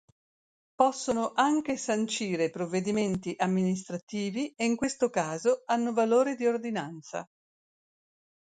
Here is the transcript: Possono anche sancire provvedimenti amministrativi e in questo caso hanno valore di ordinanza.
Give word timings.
Possono 0.73 1.33
anche 1.35 1.77
sancire 1.77 2.49
provvedimenti 2.49 3.35
amministrativi 3.37 4.51
e 4.57 4.65
in 4.65 4.75
questo 4.75 5.11
caso 5.11 5.61
hanno 5.67 5.93
valore 5.93 6.35
di 6.35 6.47
ordinanza. 6.47 7.23